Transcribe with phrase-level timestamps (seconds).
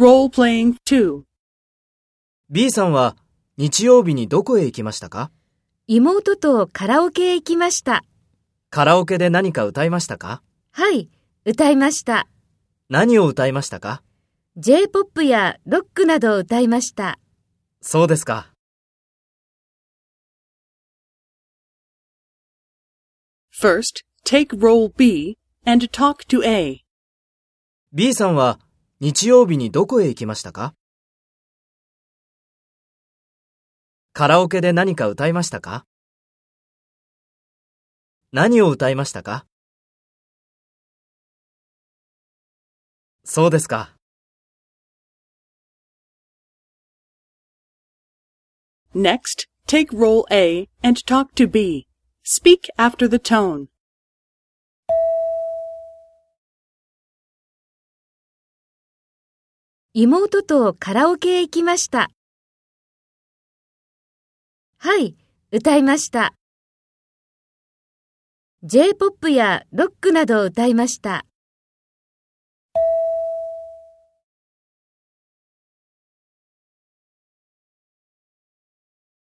[0.00, 1.24] Role-playing 2.
[2.48, 3.18] B さんは
[3.58, 5.30] 日曜日にどこへ行きましたか？
[5.88, 8.02] 妹とカラオケへ行きました。
[8.70, 10.40] カラオケで何か歌いましたか？
[10.72, 11.10] はい、
[11.44, 12.26] 歌いました。
[12.88, 14.02] 何を歌いましたか
[14.56, 17.18] ？J-POP やロックなどを歌いました。
[17.82, 18.54] そうですか。
[23.52, 25.36] First, take role B
[25.66, 26.86] and talk to A.
[27.92, 28.58] B さんは
[29.02, 30.74] 日曜日にどこへ行きましたか
[34.12, 35.86] カラオケで何か歌いましたか
[38.30, 39.46] 何を歌いましたか
[43.24, 43.94] そうですか。
[48.94, 51.86] Next, take role A and talk to B.
[52.22, 53.68] Speak after the tone.
[59.92, 62.10] 妹とカラオケへ行きました。
[64.78, 65.16] はい、
[65.50, 66.32] 歌いました。
[68.62, 71.26] J-POP やロックなどを歌いました。